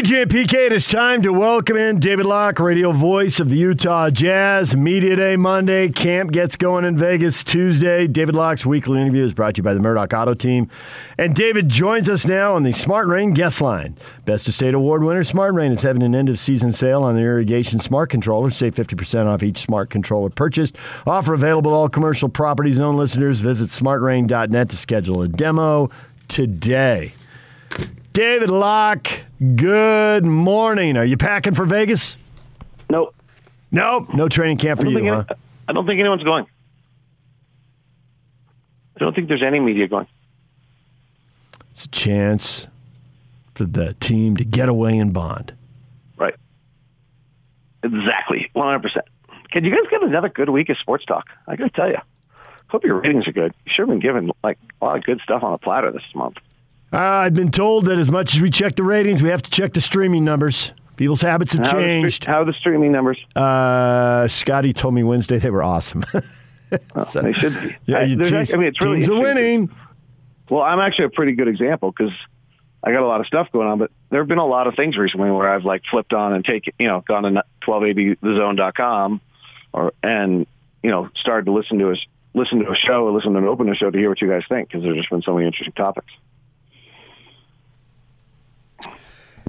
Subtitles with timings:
[0.00, 4.08] DJ PK, it is time to welcome in David Locke, radio voice of the Utah
[4.08, 4.74] Jazz.
[4.74, 5.90] Media Day Monday.
[5.90, 8.06] Camp gets going in Vegas Tuesday.
[8.06, 10.70] David Locke's weekly interview is brought to you by the Murdock Auto Team.
[11.18, 13.94] And David joins us now on the Smart Rain guest line.
[14.24, 17.14] Best of State Award winner Smart Rain is having an end of season sale on
[17.14, 18.48] the irrigation smart controller.
[18.48, 20.78] Save 50% off each smart controller purchased.
[21.06, 23.40] Offer available to all commercial property zone listeners.
[23.40, 25.90] Visit smartrain.net to schedule a demo
[26.28, 27.12] today.
[28.14, 29.24] David Locke,
[29.56, 30.96] good morning.
[30.96, 32.16] Are you packing for Vegas?
[32.88, 33.14] Nope.
[33.70, 34.12] Nope.
[34.14, 35.24] No training camp for you, think huh?
[35.68, 36.46] I don't think anyone's going.
[38.96, 40.06] I don't think there's any media going.
[41.70, 42.66] It's a chance
[43.54, 45.54] for the team to get away and bond.
[46.16, 46.34] Right.
[47.82, 48.50] Exactly.
[48.54, 49.00] 100%.
[49.50, 51.26] Can you guys get another good week of sports talk?
[51.46, 51.98] I got to tell you.
[52.68, 53.52] Hope your ratings are good.
[53.64, 56.02] You should have been given like a lot of good stuff on a platter this
[56.14, 56.36] month.
[56.92, 59.50] Uh, I've been told that as much as we check the ratings, we have to
[59.50, 60.72] check the streaming numbers.
[60.96, 62.24] People's habits have How are the changed.
[62.24, 63.18] How are the streaming numbers?
[63.34, 66.04] Uh, Scotty told me Wednesday they were awesome.
[67.08, 67.76] So- they should be.
[67.86, 69.70] yeah, I, teams, I mean, it's really teams are winning.
[70.48, 72.12] Well, I'm actually a pretty good example because
[72.84, 74.76] I got a lot of stuff going on, but there have been a lot of
[74.76, 79.20] things recently where I've like flipped on and taken, you know, gone to 1280thezone.com
[79.72, 80.46] or, and,
[80.82, 81.96] you know, started to listen to a,
[82.34, 84.44] listen to a show or listen to an opener show to hear what you guys
[84.48, 86.12] think because there's just been so many interesting topics.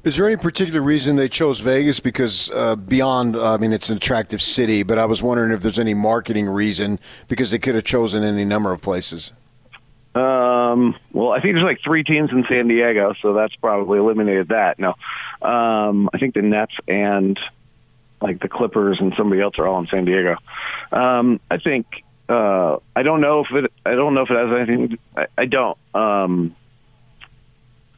[0.03, 1.99] Is there any particular reason they chose Vegas?
[1.99, 5.79] Because uh, beyond, I mean, it's an attractive city, but I was wondering if there's
[5.79, 9.31] any marketing reason because they could have chosen any number of places.
[10.15, 14.49] Um, well, I think there's like three teams in San Diego, so that's probably eliminated
[14.49, 14.79] that.
[14.79, 14.95] No,
[15.41, 17.39] um, I think the Nets and
[18.21, 20.35] like the Clippers and somebody else are all in San Diego.
[20.91, 23.71] Um, I think uh, I don't know if it.
[23.85, 24.97] I don't know if it has anything.
[25.15, 25.77] I, I don't.
[25.93, 26.55] Um,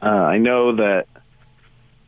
[0.00, 1.08] uh, I know that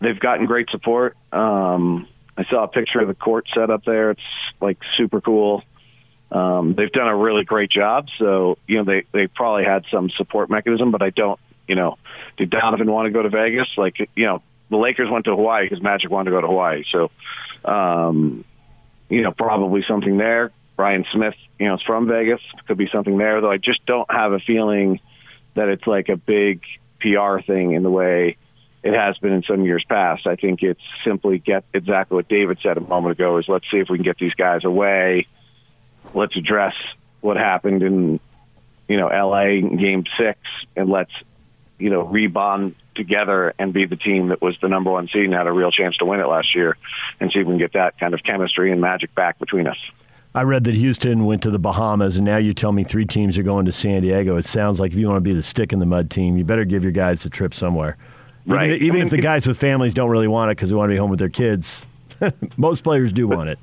[0.00, 1.16] they've gotten great support.
[1.32, 4.10] Um, I saw a picture of the court set up there.
[4.10, 4.20] It's
[4.60, 5.62] like super cool.
[6.30, 8.08] Um, they've done a really great job.
[8.18, 11.38] So, you know, they, they probably had some support mechanism, but I don't,
[11.68, 11.98] you know,
[12.36, 13.68] did Donovan want to go to Vegas?
[13.76, 16.84] Like, you know, the Lakers went to Hawaii because Magic wanted to go to Hawaii.
[16.90, 17.10] So,
[17.64, 18.44] um,
[19.08, 20.50] you know, probably something there.
[20.76, 22.42] Brian Smith, you know, is from Vegas.
[22.66, 25.00] Could be something there, though I just don't have a feeling
[25.54, 26.62] that it's like a big
[27.00, 28.36] PR thing in the way
[28.82, 30.26] it has been in some years past.
[30.26, 33.78] I think it's simply get exactly what David said a moment ago is let's see
[33.78, 35.26] if we can get these guys away.
[36.14, 36.74] Let's address
[37.20, 38.20] what happened in,
[38.88, 40.38] you know, LA game six
[40.76, 41.12] and let's,
[41.78, 45.34] you know, rebond together and be the team that was the number one seed and
[45.34, 46.76] had a real chance to win it last year
[47.20, 49.78] and see if we can get that kind of chemistry and magic back between us.
[50.34, 53.38] I read that Houston went to the Bahamas, and now you tell me three teams
[53.38, 54.36] are going to San Diego.
[54.36, 56.44] It sounds like if you want to be the stick in the mud team, you
[56.44, 57.96] better give your guys a trip somewhere.
[58.46, 58.70] Even, Right.
[58.72, 60.88] even I mean, if the guys with families don't really want it because they want
[60.90, 61.84] to be home with their kids,
[62.56, 63.58] most players do want it.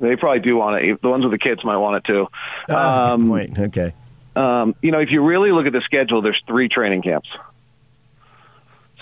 [0.00, 1.00] They probably do want it.
[1.00, 2.28] The ones with the kids might want it too.
[2.28, 2.36] Oh,
[2.68, 3.58] good Um, point.
[3.58, 3.92] Okay.
[4.34, 7.28] um, you know, if you really look at the schedule, there's three training camps.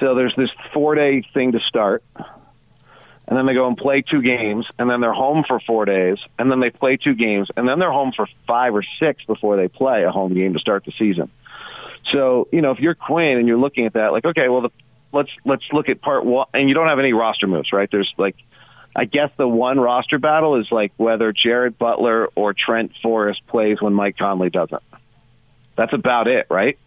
[0.00, 4.22] So there's this four day thing to start, and then they go and play two
[4.22, 7.68] games, and then they're home for four days, and then they play two games, and
[7.68, 10.84] then they're home for five or six before they play a home game to start
[10.84, 11.30] the season.
[12.12, 14.70] So you know, if you're Quinn and you're looking at that, like, okay, well, the,
[15.14, 17.90] let's let's look at part one, and you don't have any roster moves, right?
[17.90, 18.36] There's like
[18.94, 23.80] I guess the one roster battle is like whether Jared Butler or Trent Forrest plays
[23.80, 24.82] when Mike Conley doesn't.
[25.76, 26.78] That's about it, right?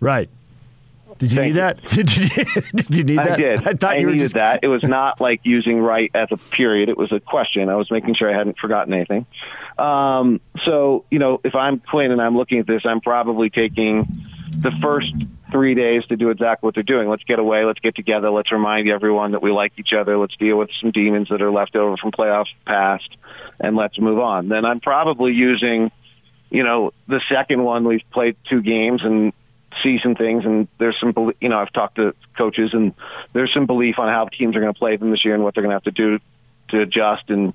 [0.00, 0.30] Right.
[1.20, 1.60] Did you Thank need you.
[1.60, 1.82] that?
[1.90, 2.28] Did you,
[2.72, 3.32] did you need that?
[3.32, 3.68] I did.
[3.68, 4.60] I thought you were needed just that.
[4.62, 6.88] It was not like using right as a period.
[6.88, 7.68] It was a question.
[7.68, 9.26] I was making sure I hadn't forgotten anything.
[9.78, 14.06] Um, so, you know, if I'm Quinn and I'm looking at this, I'm probably taking
[14.50, 15.12] the first
[15.50, 17.10] three days to do exactly what they're doing.
[17.10, 17.66] Let's get away.
[17.66, 18.30] Let's get together.
[18.30, 20.16] Let's remind everyone that we like each other.
[20.16, 23.10] Let's deal with some demons that are left over from playoffs past,
[23.60, 24.48] and let's move on.
[24.48, 25.90] Then I'm probably using,
[26.50, 27.84] you know, the second one.
[27.84, 29.34] We've played two games and
[29.82, 32.94] see some things, and there's some, you know, I've talked to coaches, and
[33.32, 35.54] there's some belief on how teams are going to play them this year and what
[35.54, 36.18] they're going to have to do
[36.68, 37.52] to adjust and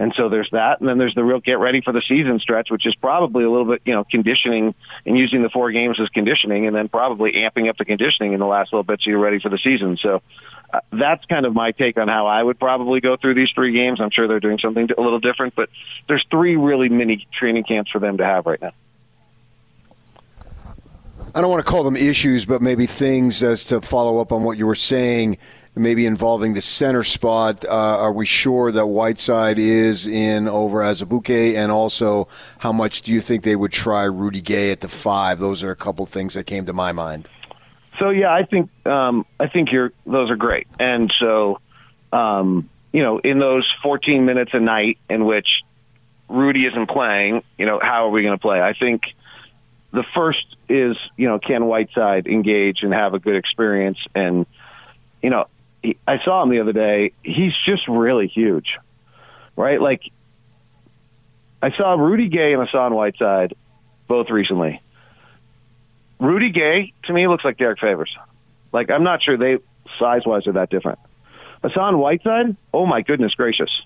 [0.00, 2.70] and so there's that, and then there's the real get ready for the season stretch,
[2.70, 4.74] which is probably a little bit, you know, conditioning
[5.04, 8.40] and using the four games as conditioning, and then probably amping up the conditioning in
[8.40, 9.98] the last little bit so you're ready for the season.
[9.98, 10.22] So
[10.72, 13.72] uh, that's kind of my take on how I would probably go through these three
[13.72, 14.00] games.
[14.00, 15.68] I'm sure they're doing something a little different, but
[16.08, 18.72] there's three really mini training camps for them to have right now.
[21.34, 24.42] I don't want to call them issues, but maybe things as to follow up on
[24.42, 25.38] what you were saying,
[25.76, 27.64] maybe involving the center spot.
[27.64, 31.54] Uh, are we sure that Whiteside is in over Azubuike?
[31.54, 32.26] And also,
[32.58, 35.38] how much do you think they would try Rudy Gay at the five?
[35.38, 37.28] Those are a couple things that came to my mind.
[37.98, 41.60] So yeah, I think um, I think you're those are great, and so
[42.12, 45.62] um, you know, in those 14 minutes a night in which
[46.28, 48.60] Rudy isn't playing, you know, how are we going to play?
[48.60, 49.14] I think
[49.92, 53.98] the first is, you know, can Whiteside engage and have a good experience?
[54.14, 54.46] And,
[55.22, 55.46] you know,
[55.82, 57.12] he, I saw him the other day.
[57.22, 58.78] He's just really huge,
[59.56, 59.80] right?
[59.80, 60.02] Like,
[61.62, 63.54] I saw Rudy Gay and Hassan Whiteside
[64.06, 64.80] both recently.
[66.18, 68.16] Rudy Gay, to me, looks like Derrick Favors.
[68.72, 69.58] Like, I'm not sure they,
[69.98, 70.98] size wise, are that different.
[71.62, 73.82] Hassan Whiteside, oh my goodness gracious.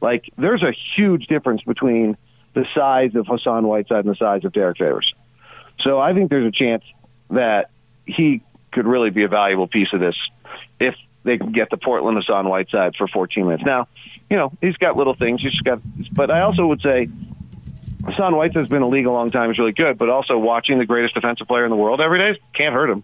[0.00, 2.16] Like, there's a huge difference between
[2.52, 5.13] the size of Hassan Whiteside and the size of Derrick Favors.
[5.80, 6.84] So I think there's a chance
[7.30, 7.70] that
[8.06, 8.40] he
[8.70, 10.16] could really be a valuable piece of this
[10.78, 13.64] if they can get the Portland Hassan Whiteside for 14 minutes.
[13.64, 13.88] Now,
[14.28, 15.40] you know, he's got little things.
[15.40, 15.80] He's got,
[16.12, 17.08] but I also would say
[18.04, 19.50] Hassan Whiteside's been the league a long time.
[19.50, 22.38] He's really good, but also watching the greatest defensive player in the world every day
[22.52, 23.02] can't hurt him.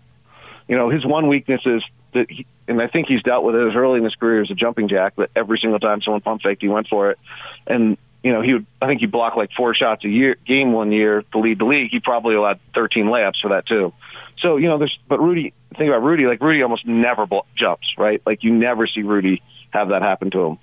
[0.69, 1.83] You know, his one weakness is
[2.13, 4.51] that, he, and I think he's dealt with it as early in his career as
[4.51, 5.17] a jumping jack.
[5.17, 7.19] That every single time someone pump faked, he went for it,
[7.67, 10.73] and you know, he would, I think he blocked like four shots a year game
[10.73, 11.91] one year to lead the league.
[11.91, 13.93] He probably allowed 13 layups for that too.
[14.39, 17.95] So, you know, there's, but Rudy, think about Rudy, like Rudy almost never bl- jumps,
[17.97, 18.21] right?
[18.25, 20.59] Like you never see Rudy have that happen to him.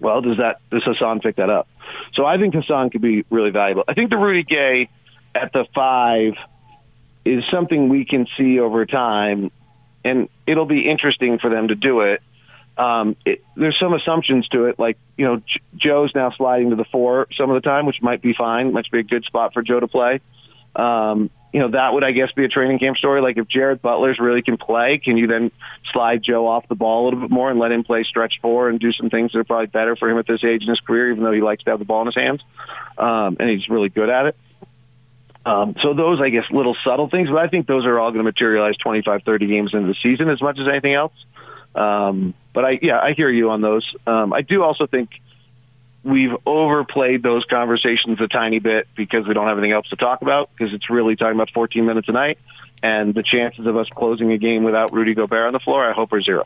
[0.00, 1.68] Well, does that, does Hassan pick that up?
[2.14, 3.84] So I think Hassan could be really valuable.
[3.88, 4.88] I think the Rudy Gay
[5.34, 6.36] at the five
[7.24, 9.50] is something we can see over time
[10.04, 12.22] and it'll be interesting for them to do it
[12.78, 16.76] um, it, there's some assumptions to it, like you know J- Joe's now sliding to
[16.76, 19.52] the four some of the time, which might be fine, might be a good spot
[19.52, 20.20] for Joe to play.
[20.76, 23.20] Um, you know that would I guess be a training camp story.
[23.20, 25.50] Like if Jared Butlers really can play, can you then
[25.92, 28.68] slide Joe off the ball a little bit more and let him play stretch four
[28.68, 30.80] and do some things that are probably better for him at this age in his
[30.80, 32.42] career, even though he likes to have the ball in his hands
[32.98, 34.36] um, and he's really good at it.
[35.46, 38.18] Um, so those, I guess, little subtle things, but I think those are all going
[38.18, 41.12] to materialize 25, 30 games into the season as much as anything else.
[41.74, 43.94] Um, but I, yeah, I hear you on those.
[44.06, 45.20] Um, I do also think
[46.02, 50.22] we've overplayed those conversations a tiny bit because we don't have anything else to talk
[50.22, 52.38] about because it's really talking about 14 minutes a night.
[52.82, 55.92] And the chances of us closing a game without Rudy Gobert on the floor, I
[55.92, 56.44] hope are zero.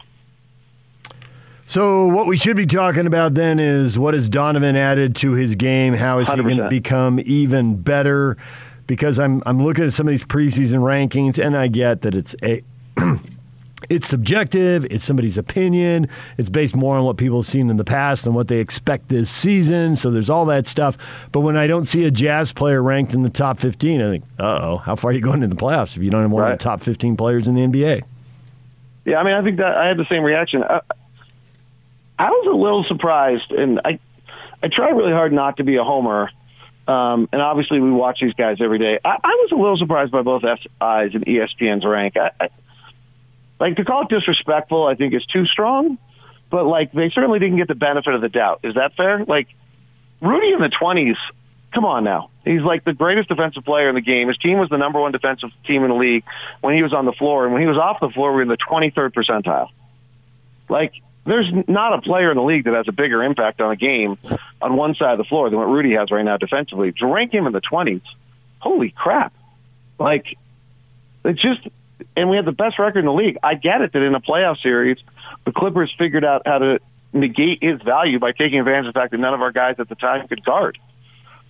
[1.66, 5.54] So what we should be talking about then is what has Donovan added to his
[5.54, 5.94] game?
[5.94, 6.36] How is 100%.
[6.36, 8.36] he going to become even better?
[8.86, 12.34] Because I'm I'm looking at some of these preseason rankings, and I get that it's
[12.42, 12.62] a
[13.88, 16.08] it's subjective, it's somebody's opinion,
[16.38, 19.08] it's based more on what people have seen in the past and what they expect
[19.08, 19.96] this season.
[19.96, 20.96] So there's all that stuff.
[21.32, 24.25] But when I don't see a Jazz player ranked in the top 15, I think,
[24.38, 26.43] uh oh, how far are you going in the playoffs if you don't have one
[26.43, 26.52] right.
[26.52, 28.02] of the top 15 players in the NBA?
[29.05, 30.62] Yeah, I mean, I think that I had the same reaction.
[30.62, 30.81] I,
[32.19, 33.99] I was a little surprised, and I
[34.62, 36.31] I try really hard not to be a homer.
[36.87, 38.99] Um, and obviously, we watch these guys every day.
[39.05, 40.69] I, I was a little surprised by both SI's
[41.14, 42.17] and ESPN's rank.
[42.17, 42.49] I, I,
[43.62, 45.97] like to call it disrespectful, I think is too strong.
[46.50, 48.61] But like they certainly didn't get the benefit of the doubt.
[48.64, 49.25] Is that fair?
[49.25, 49.47] Like
[50.20, 51.17] Rudy in the twenties,
[51.73, 52.29] come on now.
[52.44, 54.26] He's like the greatest defensive player in the game.
[54.26, 56.25] His team was the number one defensive team in the league
[56.61, 58.43] when he was on the floor, and when he was off the floor, we were
[58.43, 59.69] in the twenty third percentile.
[60.69, 60.94] Like
[61.25, 64.19] there's not a player in the league that has a bigger impact on a game
[64.61, 66.91] on one side of the floor than what Rudy has right now defensively.
[66.94, 68.03] To rank him in the twenties,
[68.59, 69.32] holy crap!
[70.00, 70.37] Like
[71.25, 71.61] it's just
[72.16, 73.38] and we had the best record in the league.
[73.43, 74.99] I get it that in a playoff series,
[75.44, 76.80] the Clippers figured out how to
[77.12, 79.88] negate his value by taking advantage of the fact that none of our guys at
[79.88, 80.78] the time could guard.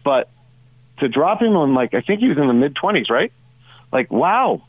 [0.04, 0.28] But
[0.98, 3.32] to drop him on like I think he was in the mid twenties, right?
[3.92, 4.62] Like wow.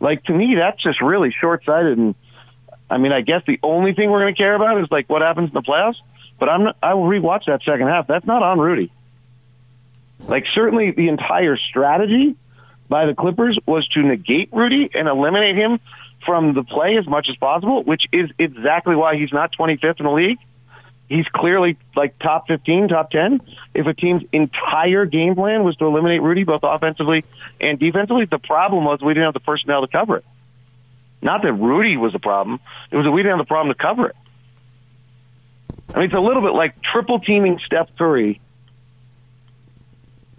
[0.00, 2.14] Like to me that's just really short sighted and
[2.90, 5.48] I mean I guess the only thing we're gonna care about is like what happens
[5.48, 5.98] in the playoffs.
[6.38, 8.06] But I'm not, I will rewatch that second half.
[8.06, 8.90] That's not on Rudy.
[10.26, 12.36] Like certainly the entire strategy
[12.92, 15.80] by the Clippers was to negate Rudy and eliminate him
[16.26, 20.04] from the play as much as possible, which is exactly why he's not 25th in
[20.04, 20.38] the league.
[21.08, 23.40] He's clearly like top 15, top 10.
[23.72, 27.24] If a team's entire game plan was to eliminate Rudy both offensively
[27.58, 30.24] and defensively, the problem was we didn't have the personnel to cover it.
[31.22, 32.60] Not that Rudy was the problem.
[32.90, 34.16] It was that we didn't have the problem to cover it.
[35.94, 38.38] I mean, it's a little bit like triple teaming Steph Curry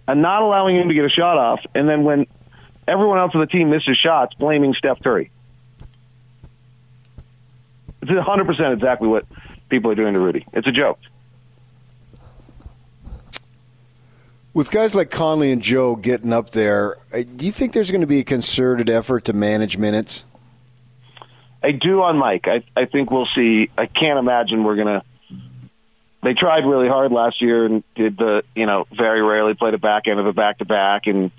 [0.06, 1.64] and not allowing him to get a shot off.
[1.74, 2.26] And then when
[2.86, 5.30] everyone else on the team misses shots, blaming Steph Curry.
[8.02, 9.24] It's 100% exactly what
[9.68, 10.46] people are doing to Rudy.
[10.52, 10.98] It's a joke.
[14.52, 18.02] With guys like Conley and Joe getting up there, uh, do you think there's going
[18.02, 20.24] to be a concerted effort to manage minutes?
[21.62, 22.46] I do on Mike.
[22.46, 23.70] I, I think we'll see.
[23.76, 25.02] I can't imagine we're going to.
[26.22, 29.78] They tried really hard last year and did the, you know, very rarely played a
[29.78, 31.30] back end of a back to back and,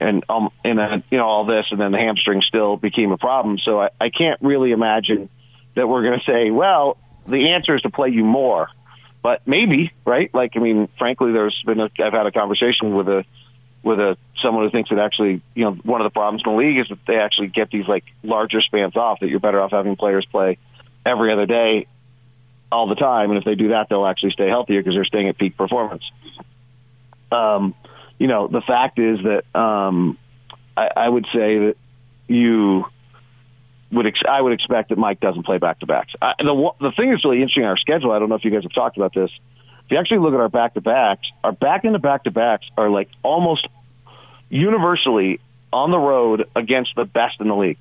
[0.00, 3.18] and, um, and then, you know, all this and then the hamstring still became a
[3.18, 3.58] problem.
[3.58, 5.28] So I, I can't really imagine
[5.74, 6.96] that we're going to say, well,
[7.26, 8.68] the answer is to play you more.
[9.22, 10.32] But maybe, right?
[10.34, 13.24] Like, I mean, frankly, there's been a, I've had a conversation with a
[13.82, 16.58] with a someone who thinks that actually, you know, one of the problems in the
[16.58, 19.20] league is that they actually get these like larger spans off.
[19.20, 20.58] That you're better off having players play
[21.06, 21.86] every other day,
[22.70, 25.28] all the time, and if they do that, they'll actually stay healthier because they're staying
[25.28, 26.10] at peak performance.
[27.32, 27.74] Um,
[28.18, 30.18] you know, the fact is that um,
[30.76, 31.76] I, I would say that
[32.28, 32.86] you
[33.92, 36.14] would ex- I would expect that Mike doesn't play back to backs.
[36.20, 38.12] The the thing that's really interesting in our schedule.
[38.12, 39.30] I don't know if you guys have talked about this.
[39.84, 42.66] If you actually look at our back to backs, our back into back to backs
[42.76, 43.68] are like almost
[44.48, 45.40] universally
[45.72, 47.78] on the road against the best in the league.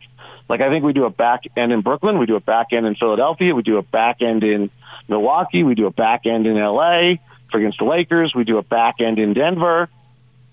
[0.49, 2.85] Like I think we do a back end in Brooklyn, we do a back end
[2.85, 4.69] in Philadelphia, we do a back end in
[5.07, 7.15] Milwaukee, we do a back end in LA
[7.49, 9.87] for against the Lakers, we do a back end in Denver.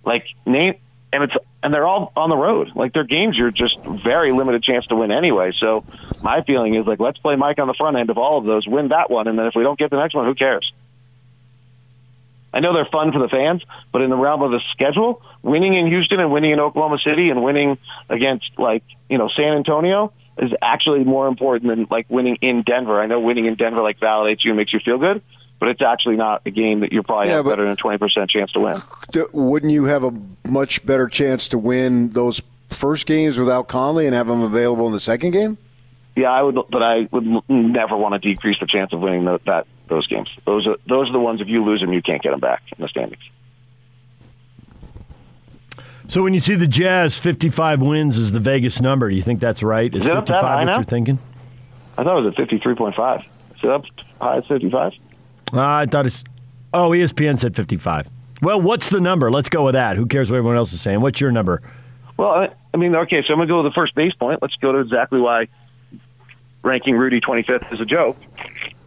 [0.04, 0.74] Like name
[1.12, 2.72] and it's and they're all on the road.
[2.74, 5.52] Like their games, you're just very limited chance to win anyway.
[5.58, 5.84] So
[6.22, 8.66] my feeling is like let's play Mike on the front end of all of those,
[8.66, 10.72] win that one, and then if we don't get the next one, who cares?
[12.52, 15.74] I know they're fun for the fans, but in the realm of the schedule, winning
[15.74, 17.78] in Houston and winning in Oklahoma City and winning
[18.08, 23.00] against like you know San Antonio is actually more important than like winning in Denver.
[23.00, 25.22] I know winning in Denver like validates you and makes you feel good,
[25.60, 28.28] but it's actually not a game that you're probably yeah, have better than a 20%
[28.28, 28.80] chance to win.
[29.32, 30.12] Wouldn't you have a
[30.48, 34.92] much better chance to win those first games without Conley and have them available in
[34.92, 35.58] the second game?
[36.16, 39.38] Yeah, I would, but I would never want to decrease the chance of winning the,
[39.44, 40.28] that those games.
[40.44, 41.40] Those are those are the ones.
[41.40, 43.22] If you lose them, you can't get them back in the standings.
[46.08, 49.38] So when you see the Jazz 55 wins is the Vegas number, do you think
[49.38, 49.94] that's right?
[49.94, 50.74] Is, is 55 what now?
[50.74, 51.18] you're thinking?
[51.96, 53.20] I thought it was at 53.5.
[53.20, 53.26] Is
[53.62, 53.84] it up
[54.20, 54.94] high as 55?
[55.52, 56.24] Uh, I thought it's.
[56.72, 58.08] Oh, ESPN said 55.
[58.42, 59.30] Well, what's the number?
[59.30, 59.96] Let's go with that.
[59.96, 61.00] Who cares what everyone else is saying?
[61.00, 61.60] What's your number?
[62.16, 64.40] Well, I mean, okay, so I'm going to go to the first base point.
[64.40, 65.48] Let's go to exactly why
[66.62, 68.16] ranking Rudy 25th is a joke.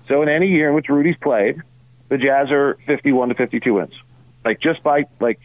[0.08, 1.62] So in any year in which Rudy's played,
[2.10, 3.94] the Jazz are 51 to 52 wins.
[4.46, 5.40] Like just by like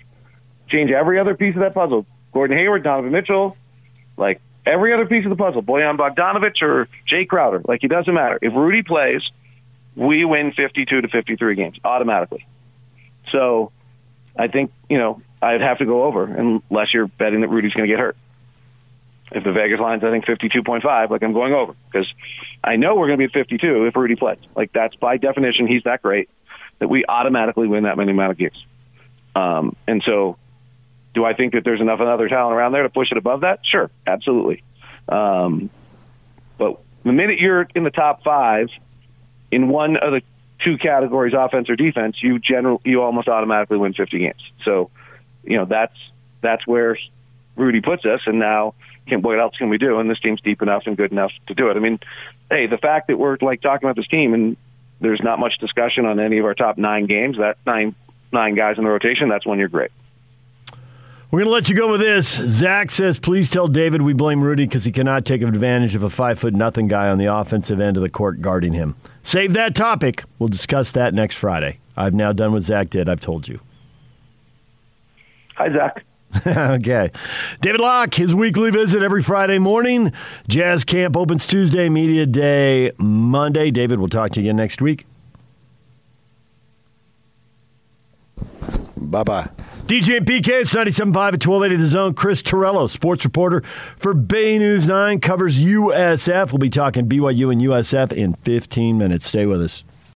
[0.69, 2.07] change every other piece of that puzzle.
[2.33, 3.57] Gordon Hayward, Donovan Mitchell,
[4.17, 5.63] like every other piece of the puzzle.
[5.63, 7.63] Bojan Bogdanovic or Jae Crowder.
[7.65, 8.39] Like it doesn't matter.
[8.43, 9.29] If Rudy plays,
[9.99, 12.47] we win 52 to 53 games automatically.
[13.31, 13.73] So
[14.39, 17.89] I think, you know, I'd have to go over unless you're betting that Rudy's going
[17.89, 18.17] to get hurt.
[19.33, 22.11] If the Vegas line's, I think 52.5, like I'm going over because
[22.63, 24.39] I know we're going to be at 52 if Rudy plays.
[24.55, 26.31] Like that's by definition, he's that great
[26.79, 28.65] that we automatically win that many amount of games.
[29.35, 30.39] Um, and so
[31.13, 33.67] do I think that there's enough other talent around there to push it above that?
[33.67, 34.63] Sure, absolutely.
[35.09, 35.69] Um,
[36.57, 38.71] but the minute you're in the top five
[39.51, 40.23] in one of the
[40.59, 44.51] two categories, offense or defense, you general you almost automatically win 50 games.
[44.65, 44.91] So,
[45.45, 45.97] you know, that's
[46.41, 46.99] that's where
[47.57, 48.23] Rudy puts us.
[48.27, 48.75] And now,
[49.07, 49.99] can, what else can we do?
[49.99, 51.77] And this team's deep enough and good enough to do it.
[51.77, 52.01] I mean,
[52.51, 54.57] hey, the fact that we're like talking about this team and
[55.01, 57.95] there's not much discussion on any of our top nine games, that nine
[58.33, 59.91] nine guys in the rotation, that's when you're great.
[61.31, 62.27] We're going to let you go with this.
[62.31, 66.09] Zach says, please tell David we blame Rudy because he cannot take advantage of a
[66.09, 68.97] five foot nothing guy on the offensive end of the court guarding him.
[69.29, 70.25] Save that topic.
[70.39, 71.81] We'll discuss that next Friday.
[71.99, 73.11] I've now done what Zach did.
[73.11, 73.61] I've told you.
[75.57, 76.03] Hi, Zach.
[76.47, 77.11] okay.
[77.61, 80.15] David Locke, his weekly visit every Friday morning.
[80.49, 83.71] Jazz Camp opens Tuesday, Media Day Monday.
[83.71, 85.05] David, we'll talk to you again next week.
[88.97, 89.51] Bye bye.
[89.89, 90.99] DJ and PK, it's 97.5
[91.33, 92.13] at 1280 The Zone.
[92.13, 93.63] Chris Torello, sports reporter
[93.97, 96.53] for Bay News 9, covers USF.
[96.53, 99.29] We'll be talking BYU and USF in 15 minutes.
[99.29, 99.85] Stay with us.